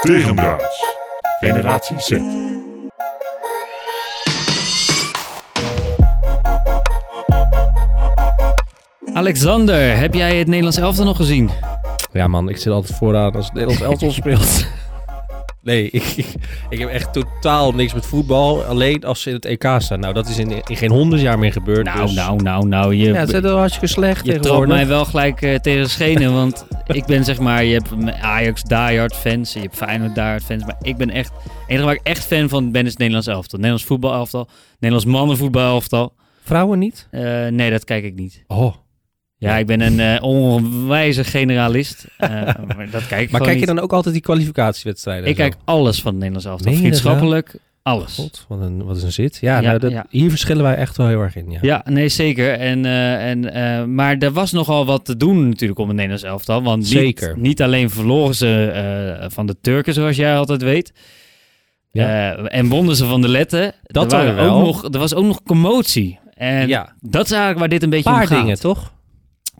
Tegendraads. 0.00 0.84
Generatie 1.40 2.00
Z. 2.00 2.18
Alexander, 9.12 9.96
heb 9.96 10.14
jij 10.14 10.36
het 10.36 10.46
Nederlands 10.46 10.76
elftal 10.76 11.04
nog 11.04 11.16
gezien? 11.16 11.50
Ja 12.12 12.28
man, 12.28 12.48
ik 12.48 12.56
zit 12.56 12.72
altijd 12.72 12.96
vooraan 12.96 13.32
als 13.32 13.44
het 13.44 13.54
Nederlands 13.54 13.82
elftal 13.82 14.10
speelt. 14.10 14.66
Nee, 15.62 15.90
ik, 15.90 16.02
ik, 16.16 16.26
ik 16.68 16.78
heb 16.78 16.88
echt 16.88 17.12
totaal 17.12 17.72
niks 17.72 17.94
met 17.94 18.06
voetbal. 18.06 18.64
Alleen 18.64 19.04
als 19.04 19.22
ze 19.22 19.28
in 19.28 19.34
het 19.34 19.44
EK 19.44 19.66
staan. 19.78 20.00
Nou, 20.00 20.14
dat 20.14 20.28
is 20.28 20.38
in, 20.38 20.50
in 20.50 20.76
geen 20.76 20.90
honderd 20.90 21.22
jaar 21.22 21.38
meer 21.38 21.52
gebeurd. 21.52 21.84
Nou, 21.84 22.00
dus- 22.00 22.14
nou, 22.14 22.42
nou, 22.42 22.66
nou. 22.66 22.94
Je, 22.94 23.12
Ja, 23.12 23.14
het 23.14 23.32
is 23.32 23.40
wel 23.40 23.56
hartstikke 23.56 23.86
slecht 23.86 24.26
je 24.26 24.38
trapt 24.38 24.66
mij 24.66 24.86
wel 24.86 25.04
gelijk 25.04 25.42
eh, 25.42 25.54
tegen 25.54 25.82
de 25.82 25.88
schenen. 25.88 26.32
want 26.32 26.66
ik 26.86 27.06
ben 27.06 27.24
zeg 27.24 27.38
maar, 27.38 27.64
je 27.64 27.74
hebt 27.74 28.20
Ajax 28.20 28.62
diehard 28.62 29.14
fans. 29.14 29.52
Je 29.52 29.60
hebt 29.60 29.76
Feyenoord 29.76 30.14
diehard 30.14 30.44
fans. 30.44 30.64
Maar 30.64 30.76
ik 30.82 30.96
ben 30.96 31.10
echt, 31.10 31.32
het 31.32 31.52
enige 31.66 31.84
waar 31.84 31.94
ik 31.94 32.00
echt 32.02 32.24
fan 32.24 32.48
van 32.48 32.72
ben 32.72 32.82
is 32.84 32.90
het 32.90 32.98
Nederlands 32.98 33.28
elftal. 33.28 33.58
Nederlands 33.58 33.86
voetbal 33.86 34.12
elftal. 34.12 34.48
Nederlands 34.78 35.04
mannenvoetbal 35.04 35.72
elftal. 35.72 36.14
Vrouwen 36.42 36.78
niet? 36.78 37.08
Eh, 37.10 37.46
nee, 37.46 37.70
dat 37.70 37.84
kijk 37.84 38.04
ik 38.04 38.14
niet. 38.14 38.44
Oh. 38.46 38.74
Ja, 39.40 39.56
ik 39.56 39.66
ben 39.66 39.80
een 39.80 40.00
eh, 40.00 40.22
onwijze 40.22 41.24
generalist. 41.24 42.06
Eh, 42.18 42.30
maar 42.76 42.88
dat 42.90 43.06
kijk 43.06 43.22
ik 43.22 43.30
Maar 43.30 43.40
kijk 43.40 43.52
je 43.52 43.58
niet. 43.58 43.66
dan 43.66 43.78
ook 43.80 43.92
altijd 43.92 44.14
die 44.14 44.22
kwalificatiewedstrijden? 44.22 45.28
Ik 45.28 45.36
kijk 45.36 45.54
alles 45.64 45.96
van 46.00 46.06
het 46.10 46.14
Nederlands 46.20 46.46
elftal. 46.46 46.72
Vriendschappelijk, 46.72 47.54
alles. 47.82 48.14
God, 48.14 48.44
wat 48.48 48.60
een, 48.60 48.84
wat 48.84 48.96
is 48.96 49.02
een 49.02 49.12
zit. 49.12 49.38
Ja, 49.40 49.54
Ja, 49.54 49.60
nou, 49.60 49.78
dat, 49.78 49.90
ja. 49.90 50.06
hier 50.10 50.30
verschillen 50.30 50.62
wij 50.62 50.74
echt 50.76 50.96
wel 50.96 51.06
heel 51.06 51.20
erg 51.20 51.36
in. 51.36 51.50
Ja. 51.50 51.58
Ja, 51.62 51.82
nee, 51.88 52.08
zeker. 52.08 52.52
En, 52.52 52.84
eh, 52.84 53.30
en, 53.30 53.94
maar 53.94 54.16
er 54.18 54.32
was 54.32 54.52
nogal 54.52 54.86
wat 54.86 55.04
te 55.04 55.16
doen 55.16 55.48
natuurlijk 55.48 55.80
om 55.80 55.86
het 55.86 55.94
Nederlands 55.96 56.24
elftal. 56.24 56.62
Want 56.62 56.78
niet, 56.78 56.86
Zeker. 56.88 57.38
niet 57.38 57.62
alleen 57.62 57.90
verloren 57.90 58.34
ze 58.34 59.26
van 59.32 59.46
de 59.46 59.56
Turken, 59.60 59.94
zoals 59.94 60.16
jij 60.16 60.36
altijd 60.36 60.62
weet. 60.62 60.92
Ja. 61.92 62.34
En 62.36 62.68
wonnen 62.68 62.96
ze 62.96 63.04
van 63.06 63.20
de 63.20 63.28
Letten. 63.28 63.72
Dat 63.82 64.12
er, 64.12 64.18
waren 64.18 64.34
wel. 64.34 64.54
ook 64.54 64.64
nog, 64.64 64.84
er 64.92 64.98
was 64.98 65.14
ook 65.14 65.24
nog 65.24 65.42
commotie. 65.42 66.18
En 66.34 66.68
Ja. 66.68 66.92
dat 67.00 67.24
is 67.24 67.30
eigenlijk 67.30 67.60
waar 67.60 67.68
dit 67.68 67.82
een 67.82 67.90
beetje 67.90 68.10
om 68.10 68.16
gaat. 68.16 68.28
dingen, 68.28 68.58
toch? 68.60 68.92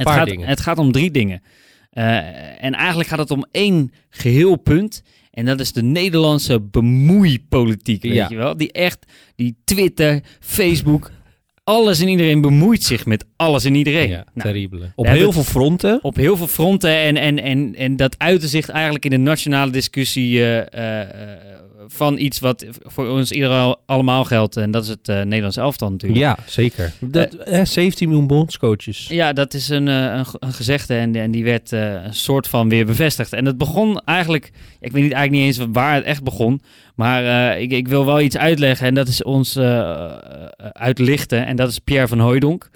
Het 0.08 0.16
gaat, 0.16 0.28
dingen. 0.28 0.48
het 0.48 0.60
gaat 0.60 0.78
om 0.78 0.92
drie 0.92 1.10
dingen. 1.10 1.42
Eh, 1.90 2.16
en 2.64 2.74
eigenlijk 2.74 3.08
gaat 3.08 3.18
het 3.18 3.30
om 3.30 3.44
één 3.50 3.92
geheel 4.10 4.56
punt. 4.56 5.02
En 5.30 5.44
dat 5.44 5.60
is 5.60 5.72
de 5.72 5.82
Nederlandse 5.82 6.60
bemoeipolitiek, 6.60 8.02
weet 8.02 8.12
Ja. 8.14 8.26
je 8.30 8.36
wel? 8.36 8.56
Die 8.56 8.72
echt, 8.72 9.12
die 9.36 9.56
Twitter, 9.64 10.20
Facebook, 10.40 11.10
alles 11.64 12.00
en 12.00 12.08
iedereen 12.08 12.40
bemoeit 12.40 12.82
zich 12.82 13.06
met 13.06 13.24
alles 13.36 13.64
en 13.64 13.74
iedereen. 13.74 14.08
Ja, 14.08 14.24
Nou, 14.34 14.48
terribele. 14.48 14.92
Op 14.94 15.06
heel 15.06 15.32
veel 15.32 15.42
fronten. 15.44 15.98
op 16.02 16.16
heel 16.16 16.36
veel 16.36 16.46
fronten 16.46 16.96
en, 16.96 17.16
en, 17.16 17.42
en, 17.42 17.74
en 17.74 17.96
dat 17.96 18.18
uitte 18.18 18.48
zich 18.48 18.68
eigenlijk 18.68 19.04
in 19.04 19.10
de 19.10 19.16
nationale 19.16 19.70
discussie 19.70 20.38
eh, 20.40 21.00
eh, 21.02 21.08
van 21.92 22.18
iets 22.18 22.38
wat 22.38 22.64
voor 22.70 23.08
ons 23.08 23.32
iedereen 23.32 23.76
allemaal 23.86 24.24
geldt. 24.24 24.56
En 24.56 24.70
dat 24.70 24.82
is 24.82 24.88
het 24.88 25.08
eh 25.08 25.22
Nederlands 25.22 25.56
elftal 25.56 25.90
natuurlijk. 25.90 26.20
Ja, 26.20 26.38
zeker. 26.46 26.92
Dat, 27.00 27.34
eh, 27.34 27.64
17 27.64 28.08
miljoen 28.08 28.26
bondscoaches. 28.26 29.06
Ja, 29.08 29.32
dat 29.32 29.54
is 29.54 29.68
een, 29.68 29.88
eh, 29.88 29.94
een, 29.94 30.24
een 30.38 30.52
gezegde 30.52 30.94
en, 30.94 31.16
en 31.16 31.30
die 31.30 31.44
werd 31.44 31.72
eh, 31.72 32.04
een 32.04 32.14
soort 32.14 32.48
van 32.48 32.68
weer 32.68 32.86
bevestigd. 32.86 33.32
En 33.32 33.44
het 33.44 33.58
begon 33.58 34.00
eigenlijk, 34.04 34.46
ik 34.80 34.92
weet 34.92 35.02
niet, 35.02 35.12
eigenlijk 35.12 35.30
niet 35.30 35.58
eens 35.58 35.68
waar 35.72 35.94
het 35.94 36.04
echt 36.04 36.22
begon, 36.22 36.60
maar 36.94 37.24
eh, 37.24 37.60
ik, 37.60 37.72
ik 37.72 37.88
wil 37.88 38.06
wel 38.06 38.20
iets 38.20 38.36
uitleggen 38.36 38.86
en 38.86 38.94
dat 38.94 39.08
is 39.08 39.22
ons 39.22 39.56
eh, 39.56 39.80
eh, 39.80 40.12
uitlichten 40.72 41.46
en 41.46 41.56
dat 41.56 41.70
is 41.70 41.78
Pierre 41.78 42.08
van 42.08 42.18
Hooijdonk. 42.18 42.70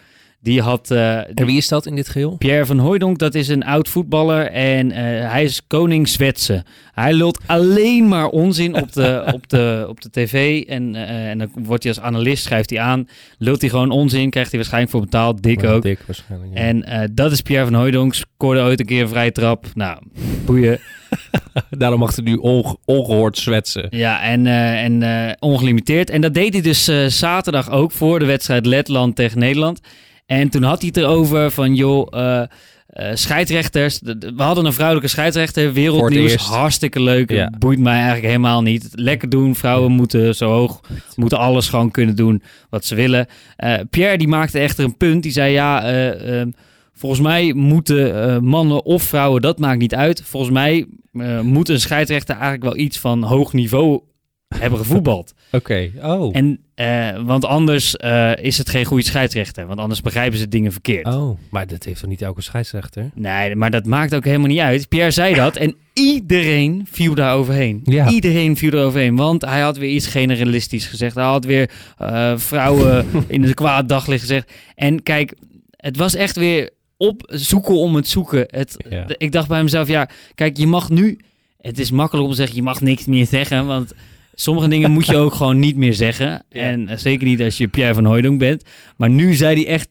Die 0.45 0.61
had, 0.61 0.91
eh, 0.91 1.17
En 1.17 1.47
wie 1.47 1.57
is 1.57 1.69
dat 1.69 1.87
in 1.87 1.95
dit 1.97 2.09
geheel? 2.09 2.37
Pierre 2.37 2.67
van 2.67 2.79
Hooijdonk, 2.79 3.19
dat 3.19 3.35
is 3.35 3.49
een 3.49 3.65
oud 3.65 3.89
voetballer 3.89 4.51
en 4.51 4.91
eh, 4.93 5.03
hij 5.31 5.45
is 5.45 5.61
koning 5.67 6.09
Zwetsen. 6.09 6.65
Hij 6.93 7.13
lult 7.13 7.39
alleen 7.47 8.09
maar 8.09 8.27
onzin 8.29 8.75
op 8.75 8.93
de, 8.93 9.23
op 9.35 9.49
de, 9.49 9.87
op 9.89 10.01
de 10.01 10.11
tv 10.11 10.63
en, 10.63 10.95
eh, 10.95 11.29
en 11.31 11.39
dan 11.39 11.49
wordt 11.55 11.83
hij 11.83 11.93
als 11.93 12.03
analist, 12.05 12.45
schrijft 12.45 12.71
hij 12.71 12.81
aan, 12.81 13.09
lult 13.39 13.61
hij 13.61 13.71
gewoon 13.71 13.91
onzin, 13.91 14.31
krijgt 14.31 14.49
hij 14.51 14.59
waarschijnlijk 14.59 14.93
voor 14.93 15.03
betaald, 15.03 15.43
dik 15.43 15.61
Ja, 15.63 15.71
ook. 15.73 15.83
Dik 15.83 15.99
waarschijnlijk. 16.07 16.51
ja. 16.55 16.61
En 16.61 16.85
eh, 16.85 17.09
dat 17.13 17.33
is 17.33 17.41
Pierre 17.41 17.65
van 17.65 17.75
Hooijdonk. 17.75 18.15
Scoorde 18.15 18.61
ooit 18.61 18.81
een 18.81 18.87
keer 18.87 19.03
een 19.03 19.09
vrije 19.09 19.33
trap. 19.33 19.67
Nou, 19.75 19.99
boeien. 20.45 20.79
Daarom 21.71 21.99
mag 21.99 22.17
het 22.17 22.25
nu 22.25 22.35
onge- 22.37 22.77
ongehoord 22.85 23.39
zwetsen. 23.39 23.87
Ja, 23.91 24.23
en, 24.23 24.47
eh, 24.47 24.83
en 24.85 25.03
eh, 25.03 25.33
ongelimiteerd. 25.39 26.11
En 26.11 26.21
dat 26.21 26.35
deed 26.35 26.53
hij 26.53 26.63
dus 26.63 26.89
eh, 26.89 27.07
zaterdag 27.07 27.71
ook 27.71 27.93
voor 27.93 28.19
de 28.19 28.25
wedstrijd 28.25 28.67
Letland 28.67 29.17
tegen 29.17 29.39
Nederland. 29.39 29.81
En 30.27 30.49
toen 30.49 30.63
had 30.63 30.79
hij 30.79 30.87
het 30.87 30.97
erover 30.97 31.51
van, 31.51 31.75
joh, 31.75 32.07
eh, 32.95 33.11
scheidsrechters. 33.15 34.01
We 34.03 34.43
hadden 34.43 34.65
een 34.65 34.73
vrouwelijke 34.73 35.09
scheidsrechter, 35.09 35.73
wereldnieuws. 35.73 36.35
Hartstikke 36.35 37.03
leuk. 37.03 37.31
Ja. 37.31 37.53
Boeit 37.59 37.79
mij 37.79 37.95
eigenlijk 37.95 38.27
helemaal 38.27 38.63
niet. 38.63 38.89
Lekker 38.93 39.29
doen. 39.29 39.55
Vrouwen 39.55 39.93
moeten 39.93 40.35
zo 40.35 40.51
hoog, 40.51 40.81
moeten 41.17 41.39
alles 41.39 41.69
gewoon 41.69 41.91
kunnen 41.91 42.17
doen 42.17 42.43
wat 42.71 42.85
ze 42.85 42.95
willen. 42.95 43.27
Eh, 43.57 43.75
Pierre 43.91 44.19
die 44.19 44.29
maakte 44.29 44.59
echter 44.59 44.85
een 44.85 44.97
punt. 44.97 45.23
Die 45.23 45.33
zei, 45.33 45.53
ja, 45.53 45.83
eh, 45.83 46.41
ehm, 46.41 46.51
volgens 46.93 47.21
mij 47.21 47.53
moeten 47.53 48.45
mannen 48.45 48.85
of 48.85 49.03
vrouwen, 49.03 49.43
dat 49.43 49.59
maakt 49.59 49.79
niet 49.79 49.95
uit. 49.95 50.23
Volgens 50.25 50.53
mij 50.53 50.87
moet 51.43 51.69
een 51.69 51.81
scheidsrechter 51.81 52.35
eigenlijk 52.35 52.65
wel 52.65 52.77
iets 52.77 52.99
van 52.99 53.23
hoog 53.23 53.53
niveau 53.53 54.01
hebben 54.63 54.79
gevoetbald. 54.79 55.35
Oké, 55.51 55.91
oh. 56.03 56.37
En, 56.37 56.61
eh, 56.75 57.23
want 57.25 57.45
anders 57.45 57.97
eh, 57.97 58.33
is 58.37 58.59
het 58.59 58.69
geen 58.69 58.85
goede 58.85 59.05
scheidsrechter. 59.05 59.67
Want 59.67 59.79
anders 59.79 60.01
begrijpen 60.01 60.39
ze 60.39 60.49
dingen 60.49 60.73
verkeerd. 60.73 61.07
Oh, 61.07 61.39
maar 61.51 61.67
dat 61.67 61.85
heeft 61.85 62.01
toch 62.01 62.11
niet 62.11 62.23
elke 62.23 62.43
scheidsrechter? 62.43 63.11
Nee, 63.15 63.57
maar 63.57 63.71
dat 63.71 63.87
maakt 63.87 64.15
ook 64.15 64.25
helemaal 64.25 64.49
niet 64.49 64.59
uit. 64.59 64.89
Pierre 64.89 65.11
zei 65.11 65.35
dat 65.35 65.57
en 65.57 65.75
iedereen 65.93 66.87
viel 66.91 67.15
daar 67.15 67.35
overheen. 67.35 67.81
Ja. 67.85 68.09
Iedereen 68.09 68.57
viel 68.57 68.73
er 68.73 68.85
overheen, 68.85 69.17
want 69.17 69.43
hij 69.43 69.61
had 69.61 69.77
weer 69.77 69.91
iets 69.91 70.07
generalistisch 70.07 70.87
gezegd. 70.87 71.15
Hij 71.15 71.25
had 71.25 71.45
weer 71.45 71.71
eh, 71.99 72.33
vrouwen 72.37 73.07
in 73.27 73.45
een 73.45 73.55
kwaad 73.55 73.89
daglicht 73.89 74.21
gezegd. 74.21 74.53
En 74.75 75.03
kijk, 75.03 75.35
het 75.77 75.97
was 75.97 76.15
echt 76.15 76.37
weer 76.37 76.71
op 76.97 77.23
zoeken 77.27 77.75
om 77.75 77.95
het 77.95 78.09
zoeken. 78.09 78.47
Het, 78.47 78.77
Ja. 78.89 79.05
Ik 79.17 79.33
dacht 79.33 79.49
bij 79.49 79.63
mezelf, 79.63 79.89
ja, 79.89 80.09
kijk, 80.35 80.57
je 80.57 80.67
mag 80.67 80.91
nu... 80.91 81.19
Het 81.61 81.79
is 81.79 81.91
makkelijk 81.91 82.25
om 82.25 82.31
te 82.31 82.37
zeggen, 82.37 82.57
je 82.57 82.63
mag 82.63 82.81
niks 82.81 83.05
meer 83.05 83.27
zeggen, 83.27 83.67
want... 83.67 83.95
Sommige 84.35 84.69
dingen 84.69 84.91
moet 84.91 85.07
je 85.07 85.17
ook 85.25 85.35
gewoon 85.35 85.59
niet 85.59 85.77
meer 85.77 85.95
zeggen. 85.95 86.27
Ja. 86.51 86.61
En 86.61 86.89
eh, 86.89 86.97
zeker 86.97 87.27
niet 87.27 87.43
als 87.43 87.57
je 87.57 87.69
Pierre 87.69 87.95
van 87.95 88.05
Hooijdonk 88.05 88.39
bent. 88.39 88.65
Maar 88.97 89.11
nu 89.11 89.35
zei 89.35 89.55
hij 89.65 89.73
echt 89.73 89.89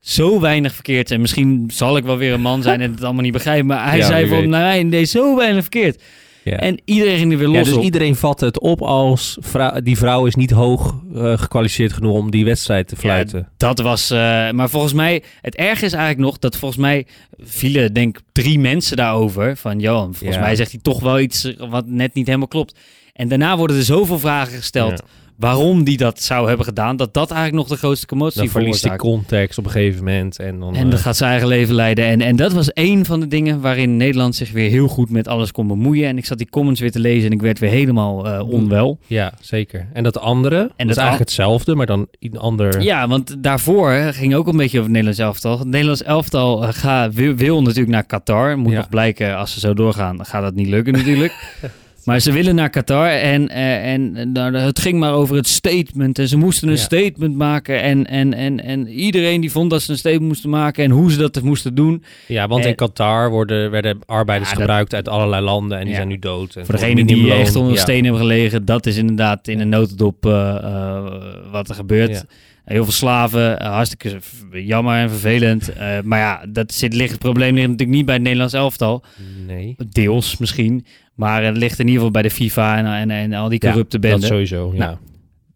zo 0.00 0.40
weinig 0.40 0.74
verkeerd. 0.74 1.10
En 1.10 1.20
misschien 1.20 1.70
zal 1.72 1.96
ik 1.96 2.04
wel 2.04 2.16
weer 2.16 2.32
een 2.32 2.40
man 2.40 2.62
zijn 2.62 2.80
en 2.80 2.90
het 2.90 3.04
allemaal 3.04 3.22
niet 3.22 3.32
begrijpen. 3.32 3.66
Maar 3.66 3.88
hij 3.88 3.98
Ja, 3.98 4.06
zei 4.06 4.28
van, 4.28 4.48
nou, 4.48 4.64
hij 4.64 4.88
deed 4.88 5.08
zo 5.08 5.36
weinig 5.36 5.60
verkeerd. 5.62 6.02
Ja. 6.44 6.56
En 6.56 6.80
iedereen 6.84 7.18
ging 7.18 7.32
er 7.32 7.38
weer 7.38 7.48
ja, 7.50 7.58
los 7.58 7.68
dus 7.68 7.76
op. 7.76 7.82
iedereen 7.82 8.16
vatte 8.16 8.44
het 8.44 8.60
op 8.60 8.82
als 8.82 9.36
vrou- 9.40 9.82
die 9.82 9.96
vrouw 9.96 10.26
is 10.26 10.34
niet 10.34 10.50
hoog 10.50 10.94
eh, 11.14 11.38
gekwalificeerd 11.38 11.92
genoeg 11.92 12.16
om 12.18 12.30
die 12.30 12.44
wedstrijd 12.44 12.88
te 12.88 12.96
fluiten. 12.96 13.48
Dat 13.56 13.78
was, 13.80 14.10
eh, 14.10 14.18
maar 14.50 14.70
volgens 14.70 14.92
mij, 14.92 15.22
het 15.40 15.54
erg 15.54 15.82
is 15.82 15.92
eigenlijk 15.92 16.18
nog 16.28 16.38
dat 16.38 16.56
volgens 16.56 16.80
mij 16.80 17.06
vielen, 17.38 17.92
denk 17.92 18.18
drie 18.32 18.58
mensen 18.58 18.96
daarover. 18.96 19.56
Van 19.56 19.80
Johan, 19.80 20.14
volgens 20.14 20.38
Ja. 20.38 20.44
mij 20.44 20.56
zegt 20.56 20.70
hij 20.70 20.80
toch 20.82 21.00
wel 21.00 21.20
iets 21.20 21.52
wat 21.68 21.86
net 21.86 22.14
niet 22.14 22.26
helemaal 22.26 22.48
klopt. 22.48 22.78
En 23.16 23.28
daarna 23.28 23.56
worden 23.56 23.76
er 23.76 23.82
zoveel 23.82 24.18
vragen 24.18 24.56
gesteld 24.56 24.90
Ja. 24.90 25.04
waarom 25.38 25.84
die 25.84 25.96
dat 25.96 26.22
zou 26.22 26.48
hebben 26.48 26.66
gedaan, 26.66 26.96
dat 26.96 27.14
dat 27.14 27.30
eigenlijk 27.30 27.68
nog 27.68 27.78
de 27.78 27.84
grootste 27.84 28.06
commotie 28.06 28.40
Dan 28.40 28.48
verliest 28.48 28.82
die 28.82 28.96
context 28.96 29.58
op 29.58 29.64
een 29.64 29.70
gegeven 29.70 29.98
moment. 30.04 30.38
En 30.38 30.58
dan, 30.60 30.74
En 30.74 30.84
eh, 30.84 30.90
dat 30.90 31.00
gaat 31.00 31.16
zijn 31.16 31.30
eigen 31.30 31.48
leven 31.48 31.74
leiden. 31.74 32.04
En, 32.06 32.20
en 32.20 32.36
dat 32.36 32.52
was 32.52 32.72
één 32.72 33.04
van 33.04 33.20
de 33.20 33.28
dingen 33.28 33.60
waarin 33.60 33.96
Nederland 33.96 34.34
zich 34.34 34.52
weer 34.52 34.70
heel 34.70 34.88
goed 34.88 35.10
met 35.10 35.28
alles 35.28 35.52
kon 35.52 35.66
bemoeien. 35.66 36.08
En 36.08 36.18
ik 36.18 36.26
zat 36.26 36.38
die 36.38 36.48
comments 36.50 36.80
weer 36.80 36.90
te 36.90 37.00
lezen 37.00 37.26
en 37.26 37.32
ik 37.32 37.40
werd 37.42 37.58
weer 37.58 37.70
helemaal 37.70 38.26
eh, 38.28 38.48
onwel. 38.48 38.98
Ja, 39.06 39.32
zeker. 39.40 39.88
En 39.92 40.02
dat 40.02 40.18
andere, 40.18 40.56
en 40.58 40.86
dat 40.86 40.96
is 40.96 41.02
eigenlijk 41.02 41.18
hetzelfde, 41.18 41.74
maar 41.74 41.86
dan 41.86 42.06
een 42.20 42.38
ander... 42.38 42.80
Ja, 42.82 43.08
want 43.08 43.36
daarvoor 43.42 43.90
ging 43.92 44.34
ook 44.34 44.46
een 44.46 44.56
beetje 44.56 44.78
over 44.80 44.92
het 44.92 45.02
Nederlands 45.02 45.18
elftal. 45.18 45.58
Het 45.58 45.68
Nederlands 45.68 46.02
elftal 46.02 46.62
eh, 46.62 46.68
ga, 46.72 47.10
wil, 47.10 47.34
wil 47.34 47.62
natuurlijk 47.62 47.88
naar 47.90 48.04
Qatar. 48.06 48.58
Moet 48.58 48.72
Ja. 48.72 48.76
nog 48.78 48.88
blijken, 48.88 49.36
als 49.36 49.52
ze 49.52 49.60
zo 49.60 49.74
doorgaan, 49.74 50.24
gaat 50.26 50.42
dat 50.42 50.54
niet 50.54 50.68
lukken 50.68 50.92
natuurlijk. 50.92 51.32
maar 52.06 52.20
ze 52.20 52.32
willen 52.32 52.54
naar 52.54 52.70
Qatar 52.70 53.08
en, 53.08 53.48
eh, 53.48 53.92
en, 53.92 54.16
en 54.16 54.32
daar- 54.32 54.52
het 54.52 54.78
ging 54.80 54.98
maar 54.98 55.12
over 55.12 55.36
het 55.36 55.46
statement. 55.48 56.18
En 56.18 56.28
ze 56.28 56.36
moesten 56.36 56.68
een 56.68 56.74
Ja. 56.74 56.80
statement 56.80 57.36
maken. 57.36 57.82
En, 57.82 58.06
en, 58.06 58.34
en, 58.34 58.62
en 58.64 58.88
iedereen 58.88 59.40
die 59.40 59.50
vond 59.50 59.70
dat 59.70 59.82
ze 59.82 59.90
een 59.90 59.98
statement 59.98 60.26
moesten 60.28 60.50
maken 60.50 60.84
en 60.84 60.90
hoe 60.90 61.10
ze 61.12 61.18
dat 61.18 61.42
moesten 61.42 61.74
doen. 61.74 62.04
Ja, 62.26 62.48
want 62.48 62.64
in 62.64 62.74
Qatar 62.74 63.30
worden, 63.30 63.70
werden 63.70 63.98
arbeiders 64.06 64.50
ja, 64.50 64.54
dat- 64.56 64.64
gebruikt 64.64 64.94
uit 64.94 65.08
allerlei 65.08 65.44
landen 65.44 65.76
en 65.78 65.82
die 65.82 65.90
Ja. 65.92 65.96
zijn 65.96 66.08
nu 66.08 66.18
dood. 66.18 66.54
En 66.56 66.64
Voor 66.66 66.74
degenen 66.74 67.06
die 67.06 67.32
echt 67.32 67.56
onder 67.56 67.72
een 67.72 67.78
steen 67.78 68.02
hebben 68.02 68.20
gelegen, 68.20 68.64
dat 68.64 68.86
is 68.86 68.96
inderdaad 68.96 69.48
in 69.48 69.60
een 69.60 69.68
notendop 69.68 70.26
eh, 70.26 70.56
eh, 70.56 71.04
wat 71.50 71.68
er 71.68 71.74
gebeurt. 71.74 72.24
Heel 72.64 72.82
veel 72.84 72.92
slaven, 72.92 73.62
hartstikke 73.62 74.18
jammer 74.50 74.96
en 74.96 75.10
vervelend. 75.10 75.70
Maar 76.04 76.18
ja, 76.18 76.44
dat 76.48 76.72
zit, 76.72 76.94
ligt, 76.94 77.10
het 77.10 77.20
probleem 77.20 77.54
ligt 77.54 77.68
natuurlijk 77.68 77.96
niet 77.96 78.04
bij 78.06 78.14
het 78.14 78.22
Nederlands 78.24 78.54
elftal. 78.54 79.02
Nee. 79.46 79.76
Deels 79.90 80.36
misschien. 80.36 80.86
Maar 81.16 81.44
het 81.44 81.56
ligt 81.56 81.78
in 81.78 81.84
ieder 81.86 81.94
geval 81.96 82.10
bij 82.10 82.22
de 82.22 82.30
FIFA 82.30 82.76
en, 82.76 82.86
en, 82.86 83.10
en 83.10 83.32
al 83.32 83.48
die 83.48 83.58
Ja, 83.62 83.68
corrupte 83.68 83.98
dat 83.98 84.10
benden. 84.10 84.28
sowieso, 84.28 84.70
ja. 84.74 84.78
Nou, 84.78 84.96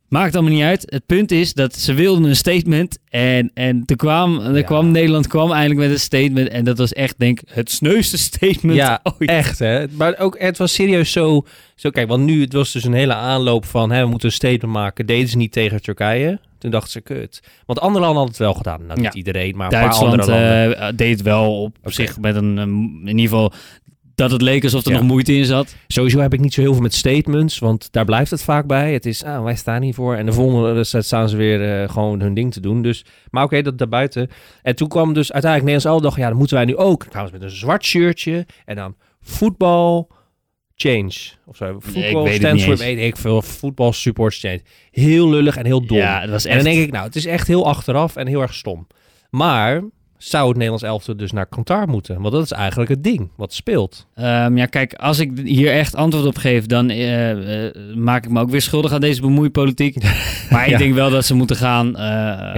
Maakt 0.09 0.35
allemaal 0.35 0.53
niet 0.53 0.63
uit. 0.63 0.83
Het 0.89 1.07
punt 1.07 1.31
is 1.31 1.53
dat 1.55 1.75
ze 1.77 1.95
wilden 1.95 2.25
een 2.25 2.37
statement. 2.37 2.99
En, 3.09 3.51
en 3.55 3.85
toen 3.85 3.97
kwam, 3.97 4.41
er 4.41 4.57
Ja. 4.57 4.63
kwam 4.63 4.91
Nederland 4.91 5.27
kwam 5.27 5.53
eindelijk 5.53 5.81
met 5.81 5.91
een 5.91 6.01
statement. 6.01 6.49
En 6.49 6.65
dat 6.65 6.79
was 6.79 6.93
echt, 6.93 7.15
denk 7.19 7.41
ik, 7.41 7.49
het 7.53 7.71
sneuste 7.71 8.19
statement 8.29 8.77
Ja, 8.79 9.01
ooit. 9.19 9.31
echt 9.31 9.59
hè. 9.59 9.85
Maar 9.91 10.19
ook, 10.19 10.39
het 10.39 10.59
was 10.59 10.73
serieus 10.75 11.13
zo, 11.13 11.47
zo... 11.75 11.91
Kijk, 11.91 12.09
want 12.09 12.25
nu, 12.25 12.41
het 12.41 12.53
was 12.53 12.73
dus 12.73 12.85
een 12.85 12.93
hele 12.93 13.15
aanloop 13.15 13.65
van... 13.65 13.91
Hè, 13.91 14.03
we 14.03 14.09
moeten 14.11 14.29
een 14.29 14.35
statement 14.35 14.73
maken. 14.75 15.07
Deden 15.07 15.29
ze 15.29 15.37
niet 15.37 15.53
tegen 15.53 15.83
Turkije. 15.83 16.41
Toen 16.59 16.71
dachten 16.71 16.91
ze, 16.91 17.01
kut. 17.01 17.41
Want 17.67 17.81
andere 17.81 18.05
landen 18.05 18.23
hadden 18.23 18.37
het 18.37 18.45
wel 18.47 18.55
gedaan. 18.55 18.87
Nou, 18.87 19.01
niet 19.01 19.13
Ja. 19.13 19.19
iedereen, 19.19 19.57
maar 19.57 19.67
een 19.73 19.81
Duitsland 19.81 20.17
paar 20.17 20.25
andere 20.31 20.49
landen. 20.63 20.79
eh, 20.79 20.89
deed 20.97 21.11
het 21.13 21.23
wel 21.23 21.73
op 21.83 21.93
zich 21.93 22.19
met 22.19 22.37
een, 22.37 22.59
in 23.05 23.07
ieder 23.19 23.21
geval, 23.23 23.53
dat 24.21 24.31
het 24.31 24.43
leek 24.43 24.63
alsof 24.65 24.85
er 24.85 24.91
Ja. 24.91 24.97
nog 24.99 25.07
moeite 25.07 25.35
in 25.35 25.45
zat. 25.45 25.75
Sowieso 25.87 26.19
heb 26.19 26.33
ik 26.33 26.41
niet 26.41 26.55
zo 26.55 26.61
heel 26.61 26.73
veel 26.73 26.83
met 26.83 26.95
statements, 26.95 27.59
want 27.59 27.93
daar 27.93 28.05
blijft 28.05 28.31
het 28.31 28.43
vaak 28.43 28.67
bij. 28.67 28.93
Het 28.93 29.07
is, 29.07 29.25
ah, 29.25 29.43
wij 29.43 29.57
staan 29.57 29.81
niet 29.81 29.95
voor. 29.95 30.15
En 30.15 30.27
de 30.27 30.33
volgende 30.33 30.73
wedstrijd 30.73 31.05
staan 31.05 31.29
ze 31.29 31.37
weer 31.37 31.83
eh, 31.83 31.89
gewoon 31.91 32.21
hun 32.21 32.35
ding 32.35 32.53
te 32.53 32.61
doen. 32.61 32.83
Dus, 32.83 33.05
maar 33.31 33.45
oké, 33.45 33.63
dat 33.63 33.79
daarbuiten. 33.79 34.29
En 34.63 34.77
toen 34.77 34.89
kwam 34.89 35.13
dus 35.13 35.33
uiteindelijk 35.33 35.73
Nederlands 35.73 35.85
elftal. 35.85 36.03
dacht, 36.11 36.17
ja, 36.23 36.29
dan 36.29 36.37
moeten 36.39 36.57
wij 36.57 36.65
nu 36.65 36.77
ook. 36.77 37.05
Trouwens 37.07 37.39
met 37.39 37.43
een 37.51 37.57
zwart 37.57 37.85
shirtje 37.85 38.47
en 38.65 38.77
dan 38.77 38.95
voetbal 39.21 40.11
change. 40.75 41.13
Of 41.47 41.57
zo. 41.57 41.77
Voetbal 41.79 42.23
weet 42.23 42.33
het 42.33 42.43
stands 42.43 42.63
for, 42.63 42.71
eens. 42.73 42.81
weet 42.81 42.99
ik 42.99 43.17
veel, 43.17 43.43
voetbal 43.43 43.93
support 43.93 44.35
change. 44.39 44.61
Heel 44.91 45.29
lullig 45.31 45.57
en 45.57 45.65
heel 45.67 45.87
dom. 45.87 45.97
Ja, 45.99 46.21
het 46.21 46.31
was 46.31 46.45
en 46.45 46.55
dan 46.55 46.65
denk 46.65 46.79
ik, 46.79 46.93
nou, 46.93 47.05
het 47.07 47.17
is 47.17 47.27
echt 47.27 47.47
heel 47.47 47.67
achteraf 47.67 48.17
en 48.17 48.27
heel 48.27 48.41
erg 48.41 48.55
stom. 48.55 48.87
Maar 49.31 49.83
zou 50.23 50.47
het 50.47 50.55
Nederlands 50.57 50.85
elftal 50.85 51.17
dus 51.17 51.33
naar 51.33 51.47
Qatar 51.47 51.89
moeten? 51.89 52.21
Want 52.21 52.35
dat 52.35 52.43
is 52.45 52.51
eigenlijk 52.53 52.91
het 52.91 53.05
ding 53.05 53.29
wat 53.37 53.53
speelt. 53.55 54.07
Ehm, 54.15 54.57
ja, 54.57 54.67
kijk, 54.67 54.95
als 54.95 55.19
ik 55.19 55.31
hier 55.45 55.73
echt 55.73 55.95
antwoord 55.95 56.27
op 56.27 56.37
geef, 56.37 56.67
dan 56.67 56.91
eh, 56.91 57.65
eh, 57.67 57.73
maak 57.97 58.25
ik 58.25 58.31
me 58.31 58.41
ook 58.41 58.51
weer 58.51 58.61
schuldig 58.61 58.93
aan 58.93 59.01
deze 59.01 59.21
bemoeipolitiek. 59.21 59.97
maar 60.51 60.65
ik 60.65 60.71
Ja. 60.71 60.79
denk 60.79 60.95
wel 60.95 61.11
dat 61.11 61.25
ze 61.25 61.35
moeten 61.35 61.57
gaan, 61.57 61.97
eh, 61.97 62.03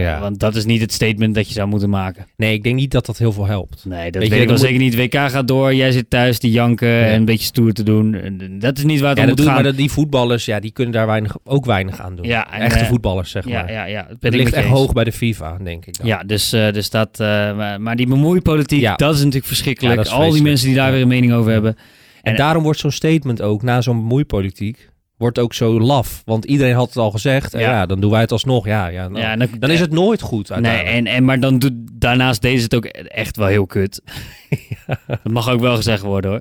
Ja. 0.03 0.19
want 0.21 0.39
dat 0.41 0.57
is 0.57 0.65
niet 0.65 0.81
het 0.81 0.93
statement 0.93 1.35
dat 1.35 1.47
je 1.49 1.53
zou 1.55 1.69
moeten 1.69 1.91
maken. 1.91 2.27
Nee, 2.37 2.53
ik 2.55 2.63
denk 2.63 2.77
niet 2.77 2.91
dat 2.91 3.07
dat 3.07 3.19
heel 3.19 3.33
veel 3.33 3.47
helpt. 3.47 3.85
Nee, 3.85 4.11
dat 4.11 4.29
Weet 4.29 4.41
ik 4.43 4.49
wel 4.49 4.59
zeker 4.59 4.79
niet. 4.79 4.97
WK 4.97 5.15
gaat 5.15 5.49
door, 5.49 5.75
jij 5.75 5.91
zit 5.93 6.11
thuis 6.11 6.39
te 6.39 6.51
janken 6.51 7.05
en 7.05 7.15
een 7.15 7.25
beetje 7.25 7.47
stoer 7.47 7.73
te 7.73 7.83
doen. 7.83 8.15
En 8.15 8.59
Dat 8.59 8.79
is 8.79 8.85
niet 8.85 9.01
waar 9.01 9.09
het 9.09 9.19
Ja, 9.19 9.25
om 9.25 9.29
dat 9.29 9.37
moet 9.37 9.37
doet, 9.37 9.47
gaan. 9.47 9.55
maar 9.55 9.63
dat, 9.65 9.77
die 9.77 9.91
voetballers, 9.91 10.45
ja, 10.45 10.61
die 10.61 10.73
kunnen 10.73 10.95
daar 10.95 11.07
weinig, 11.07 11.37
ook 11.45 11.65
weinig 11.65 12.01
aan 12.01 12.17
doen. 12.17 12.27
Ja, 12.27 12.53
en, 12.53 12.61
Echte 12.61 12.85
voetballers, 12.85 13.31
zeg 13.31 13.49
ja, 13.49 13.63
maar. 13.63 13.73
ja, 13.73 13.85
ja, 13.85 14.03
dat 14.03 14.11
Het 14.21 14.35
ik 14.35 14.41
ligt 14.41 14.53
echt 14.53 14.69
hoog 14.69 14.93
bij 14.93 15.05
de 15.05 15.13
FIFA, 15.13 15.57
denk 15.65 15.87
ik 15.87 15.97
dan. 15.99 16.07
Ja, 16.07 16.23
dus, 16.27 16.51
dus 16.51 16.91
dat. 16.91 17.21
Eh, 17.53 17.59
maar, 17.59 17.81
maar 17.81 17.97
die 17.97 18.07
bemoeipolitiek, 18.07 18.81
Ja. 18.81 18.95
dat 18.97 19.11
is 19.13 19.19
natuurlijk 19.19 19.47
verschrikkelijk. 19.47 19.95
Ja, 19.97 20.03
dat 20.03 20.13
is 20.13 20.19
Al 20.19 20.31
die 20.31 20.43
mensen 20.43 20.67
die 20.67 20.77
daar 20.77 20.93
weer 20.93 21.03
een 21.03 21.09
mening 21.09 21.33
over 21.33 21.53
hebben. 21.53 21.77
En 22.23 22.33
En- 22.33 22.37
daarom 22.37 22.63
wordt 22.63 22.79
zo'n 22.79 22.91
statement 22.91 23.43
ook, 23.43 23.63
na 23.63 23.81
zo'n 23.81 23.97
bemoeipolitiek, 23.97 24.91
wordt 25.17 25.39
ook 25.39 25.55
zo 25.55 25.81
laf. 25.81 26.23
Want 26.25 26.45
iedereen 26.45 26.75
had 26.75 26.87
het 26.87 26.97
al 26.97 27.11
gezegd. 27.11 27.55
En 27.55 27.61
Ja. 27.61 27.71
ja, 27.71 27.87
dan 27.87 28.01
doen 28.01 28.11
wij 28.11 28.21
het 28.21 28.33
alsnog. 28.33 28.67
Ja, 28.67 28.87
ja, 28.87 29.09
nou, 29.09 29.21
Ja, 29.25 29.37
dan, 29.37 29.49
dan 29.59 29.71
is 29.71 29.81
het 29.81 29.91
nooit 29.93 30.21
goed 30.21 30.61
Nee, 30.61 30.77
en, 30.77 31.07
en, 31.07 31.25
maar 31.25 31.41
dan 31.41 31.59
doet, 31.59 31.73
daarnaast 31.93 32.43
deden 32.43 32.59
ze 32.59 32.65
het 32.65 32.75
ook 32.75 32.85
echt 32.85 33.37
wel 33.37 33.47
heel 33.47 33.67
kut. 33.67 34.03
Dat 35.07 35.33
mag 35.33 35.49
ook 35.51 35.61
wel 35.61 35.77
gezegd 35.77 36.03
worden 36.03 36.31
hoor. 36.31 36.41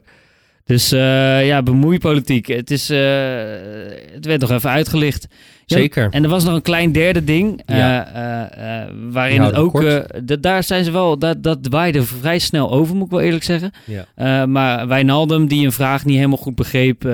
Dus 0.65 0.91
eh, 0.91 1.45
ja, 1.47 1.63
bemoeipolitiek. 1.63 2.47
Het, 2.47 2.71
is, 2.71 2.89
eh, 2.89 2.97
het 4.13 4.25
werd 4.25 4.41
nog 4.41 4.51
even 4.51 4.69
uitgelicht. 4.69 5.27
Ja, 5.65 5.77
Zeker. 5.77 6.07
En 6.11 6.23
er 6.23 6.29
was 6.29 6.43
nog 6.43 6.53
een 6.53 6.61
klein 6.61 6.91
derde 6.91 7.23
ding. 7.23 7.61
eh, 7.65 7.77
Ja. 7.77 8.89
waarin 9.11 9.41
het 9.41 9.55
ook. 9.55 9.83
dat- 10.23 10.43
daar 10.43 10.63
zijn 10.63 10.83
ze 10.83 10.91
wel. 10.91 11.17
Dat, 11.19 11.43
dat 11.43 11.57
waaide 11.69 12.03
vrij 12.03 12.39
snel 12.39 12.71
over, 12.71 12.95
moet 12.95 13.05
ik 13.05 13.11
wel 13.11 13.21
eerlijk 13.21 13.43
zeggen. 13.43 13.71
Ja. 14.15 14.45
Maar 14.45 14.87
Wijnaldum, 14.87 15.47
die 15.47 15.65
een 15.65 15.71
vraag 15.71 16.05
niet 16.05 16.15
helemaal 16.15 16.37
goed 16.37 16.55
begreep. 16.55 17.09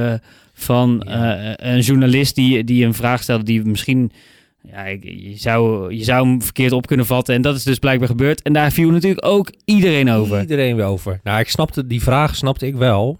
van 0.59 1.01
een 1.55 1.79
journalist 1.79 2.35
die, 2.35 2.63
die 2.63 2.85
een 2.85 2.93
vraag 2.93 3.21
stelde. 3.23 3.43
die 3.43 3.65
misschien. 3.65 4.11
Ja, 4.71 4.85
je, 5.01 5.33
zou, 5.35 5.93
je 5.95 6.03
zou 6.03 6.27
hem 6.27 6.41
verkeerd 6.41 6.71
op 6.71 6.88
kunnen 6.88 7.05
vatten. 7.05 7.35
En 7.35 7.41
dat 7.41 7.55
is 7.55 7.63
dus 7.63 7.79
blijkbaar 7.79 8.07
gebeurd. 8.07 8.41
En 8.41 8.53
daar 8.53 8.71
viel 8.71 8.89
natuurlijk 8.91 9.25
ook 9.25 9.51
iedereen 9.65 10.09
over. 10.09 10.41
Iedereen 10.41 10.75
weer 10.75 10.85
over. 10.85 11.19
Nou, 11.23 11.39
ik 11.39 11.50
snapte 11.50 11.88
die 11.88 12.01
vraag, 12.01 12.35
snapte 12.35 12.67
ik 12.67 12.75
wel. 12.75 13.17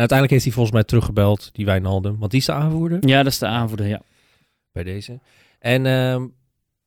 En 0.00 0.06
uiteindelijk 0.08 0.30
heeft 0.30 0.44
hij 0.44 0.52
volgens 0.52 0.74
mij 0.74 0.84
teruggebeld, 0.84 1.50
die 1.52 1.64
Wijnaldum. 1.64 2.18
Want 2.18 2.30
die 2.30 2.40
is 2.40 2.46
de 2.46 2.52
aanvoerder. 2.52 3.08
Ja, 3.08 3.22
dat 3.22 3.32
is 3.32 3.38
de 3.38 3.46
aanvoerder, 3.46 3.86
ja. 3.86 4.00
bij 4.72 4.82
deze. 4.82 5.20
En 5.58 5.86
ehm, 5.86 6.26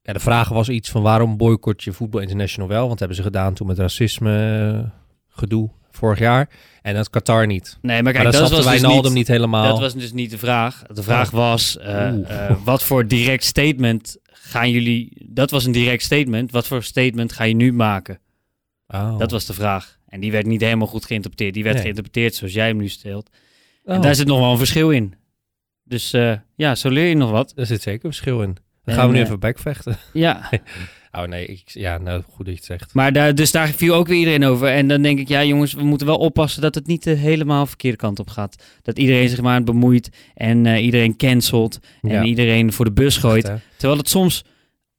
ja, 0.02 0.14
de 0.14 0.20
vraag 0.20 0.50
was 0.50 0.70
iets 0.70 0.90
van 0.90 1.02
waarom 1.02 1.38
boycott 1.38 1.84
je 1.84 1.94
Voetbal 1.94 2.22
International 2.22 2.70
wel? 2.70 2.80
Want 2.80 2.90
dat 2.90 3.00
hebben 3.00 3.18
ze 3.18 3.24
gedaan 3.24 3.54
toen 3.54 3.68
met 3.68 3.78
racisme 3.78 4.82
eh, 4.84 4.90
gedoe 5.28 5.70
vorig 5.92 6.20
jaar. 6.20 6.50
En 6.82 6.96
dat 6.96 7.10
Qatar 7.10 7.48
niet. 7.48 7.78
Nee, 7.82 7.94
maar 7.96 8.04
Maar 8.04 8.14
kijk, 8.14 8.24
dat 8.24 8.34
dat, 8.34 8.42
was 8.42 8.52
dus 8.52 8.66
Wijnaldum 8.66 9.04
niet, 9.04 9.14
niet, 9.14 9.28
helemaal. 9.28 9.68
dat 9.68 9.80
was 9.80 9.94
dus 9.94 10.14
niet 10.14 10.32
de 10.32 10.38
vraag. 10.38 10.84
De 10.94 11.04
vraag 11.04 11.32
was, 11.32 11.78
eh, 11.78 12.48
eh, 12.48 12.56
wat 12.64 12.84
voor 12.84 13.08
direct 13.08 13.44
statement 13.44 14.18
gaan 14.26 14.72
jullie... 14.72 15.28
Dat 15.30 15.52
was 15.52 15.66
een 15.66 15.72
direct 15.72 16.04
statement. 16.04 16.52
Wat 16.52 16.68
voor 16.68 16.84
statement 16.84 17.32
ga 17.32 17.44
je 17.44 17.56
nu 17.56 17.74
maken? 17.74 18.20
Oh. 18.88 19.18
Dat 19.18 19.32
was 19.32 19.46
de 19.46 19.54
vraag. 19.54 19.98
En 20.08 20.20
die 20.20 20.32
werd 20.32 20.46
niet 20.46 20.62
helemaal 20.62 20.88
goed 20.88 21.06
geïnterpreteerd. 21.06 21.54
Die 21.54 21.64
werd 21.64 21.76
Nee. 21.76 21.84
geïnterpreteerd 21.84 22.36
zoals 22.36 22.54
jij 22.54 22.68
hem 22.68 22.78
nu 22.78 22.88
stelt. 22.88 23.30
Oh, 23.84 23.96
En 23.96 24.02
daar 24.02 24.16
zit 24.16 24.28
nog 24.28 24.40
wel 24.40 24.52
een 24.52 24.58
verschil 24.58 24.92
in. 24.92 25.14
Dus 25.84 26.14
eh, 26.14 26.34
ja, 26.56 26.76
zo 26.76 26.90
leer 26.90 27.08
je 27.08 27.16
nog 27.16 27.32
wat. 27.32 27.52
Daar 27.56 27.66
zit 27.66 27.82
zeker 27.82 28.06
een 28.06 28.12
verschil 28.12 28.42
in. 28.42 28.54
Dan 28.54 28.64
En, 28.84 28.94
gaan 28.94 29.08
we 29.08 29.14
nu 29.14 29.20
eh, 29.20 29.26
even 29.26 29.40
backvechten. 29.40 29.98
Ja, 30.14 30.50
Oh 31.16 31.24
nee, 31.24 31.46
ik, 31.46 31.62
ja, 31.66 31.98
nou 31.98 32.22
goed 32.22 32.38
dat 32.38 32.48
je 32.48 32.52
het 32.54 32.64
zegt. 32.64 32.94
maar 32.94 33.14
daar, 33.14 33.36
dus 33.36 33.52
daar 33.52 33.68
viel 33.68 33.94
ook 33.96 34.08
weer 34.08 34.18
iedereen 34.18 34.44
over. 34.44 34.68
En 34.68 34.88
dan 34.88 35.02
denk 35.02 35.20
ik, 35.20 35.28
ja 35.28 35.44
jongens, 35.44 35.74
we 35.74 35.84
moeten 35.84 36.08
wel 36.08 36.18
oppassen 36.18 36.62
dat 36.62 36.76
het 36.76 36.88
niet 36.88 37.04
de 37.04 37.12
helemaal 37.12 37.66
verkeerde 37.66 37.98
kant 37.98 38.20
op 38.20 38.30
gaat. 38.30 38.64
Dat 38.82 38.98
iedereen 39.00 39.30
zich 39.30 39.42
maar 39.42 39.64
bemoeit 39.64 40.10
en 40.34 40.66
eh, 40.66 40.84
iedereen 40.86 41.18
cancelt 41.18 41.80
en 42.02 42.10
Ja. 42.10 42.24
iedereen 42.24 42.74
voor 42.74 42.86
de 42.86 42.92
bus 42.92 43.18
gooit. 43.18 43.50
Echt? 43.50 43.62
Terwijl 43.78 44.00
het 44.00 44.10
soms 44.10 44.44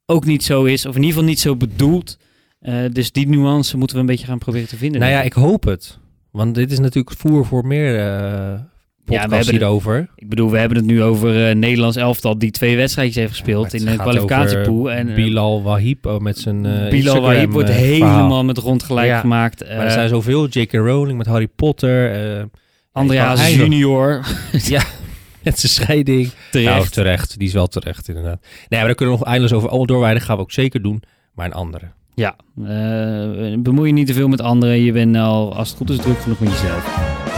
ook 0.07 0.25
niet 0.25 0.45
zo 0.45 0.65
is, 0.65 0.87
of 0.87 0.95
in 0.95 1.01
ieder 1.01 1.15
geval 1.15 1.29
niet 1.29 1.41
zo 1.41 1.57
bedoeld. 1.57 2.19
Eh, 2.65 2.75
dus 2.93 3.13
die 3.13 3.29
nuance 3.29 3.77
moeten 3.77 3.97
we 3.97 4.03
een 4.03 4.09
beetje 4.09 4.27
gaan 4.27 4.39
proberen 4.39 4.69
te 4.69 4.77
vinden. 4.77 5.01
Nou 5.01 5.13
ja, 5.13 5.23
ik 5.23 5.33
hoop 5.33 5.65
het. 5.65 5.99
Want 6.31 6.55
dit 6.55 6.73
is 6.73 6.79
natuurlijk 6.79 7.17
voer 7.19 7.47
voor 7.47 7.67
meer 7.67 7.99
eh 8.01 8.61
podcasts 9.05 9.21
hebben 9.21 9.39
het- 9.39 9.49
hierover. 9.51 10.09
Ik 10.17 10.29
bedoel, 10.29 10.51
we 10.51 10.59
hebben 10.59 10.77
het 10.79 10.87
nu 10.87 11.03
over 11.03 11.49
eh 11.49 11.55
Nederlands 11.55 11.97
elftal 11.97 12.39
die 12.39 12.51
twee 12.51 12.77
wedstrijdjes 12.77 13.17
heeft 13.17 13.31
gespeeld 13.31 13.75
in 13.75 13.85
de 13.85 13.97
kwalificatiepool. 13.97 14.91
En 14.93 15.15
Bilal 15.15 15.63
Wahib 15.63 16.07
oh, 16.07 16.19
met 16.21 16.39
zijn 16.39 16.67
eh 16.67 16.91
Bilal 16.91 17.21
Wahib 17.21 17.51
wordt 17.53 17.69
helemaal 17.71 18.27
verhaal. 18.27 18.45
met 18.45 18.55
de 18.55 18.61
grond 18.61 18.83
gelijk 18.83 19.09
Ja. 19.09 19.21
gemaakt. 19.21 19.61
Maar 19.61 19.71
er 19.85 19.91
zijn 19.91 20.09
zoveel. 20.09 20.47
J.K. 20.49 20.73
Rowling 20.73 21.19
met 21.19 21.27
Harry 21.27 21.49
Potter. 21.49 22.49
Andreas 22.93 23.41
Ja, 23.51 23.57
junior. 23.57 24.21
met 25.45 25.59
zijn 25.59 25.73
scheiding. 25.73 26.31
Terecht. 26.51 26.71
Nou, 26.75 26.89
terecht. 26.89 27.39
Die 27.39 27.49
is 27.49 27.55
wel 27.55 27.67
terecht, 27.67 28.09
inderdaad. 28.09 28.41
Nee, 28.41 28.79
maar 28.79 28.85
daar 28.87 28.95
kunnen 28.95 29.15
we 29.15 29.21
nog 29.21 29.29
eindeloos 29.29 29.57
over 29.59 29.69
al 29.69 29.87
doorwijden. 29.87 30.23
Gaan 30.23 30.37
we 30.37 30.43
ook 30.43 30.53
zeker 30.53 30.83
doen. 30.83 31.03
Maar 31.35 31.47
een 31.47 31.53
andere. 31.53 31.87
Ja, 32.15 32.37
eh, 32.57 33.59
bemoei 33.59 33.87
je 33.87 33.93
niet 33.93 34.07
te 34.07 34.15
veel 34.15 34.29
met 34.29 34.41
anderen. 34.41 34.81
Je 34.81 34.93
bent 34.93 35.17
al, 35.17 35.55
als 35.55 35.69
het 35.69 35.77
goed 35.77 35.91
is, 35.91 35.97
druk 35.97 36.19
genoeg 36.19 36.39
met 36.41 36.51
jezelf. 36.51 37.34